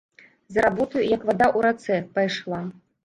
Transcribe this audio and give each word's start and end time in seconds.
За 0.53 0.61
работаю, 0.67 1.03
як 1.17 1.27
вада 1.29 1.49
ў 1.49 1.59
рацэ, 1.67 2.01
пайшла. 2.17 2.65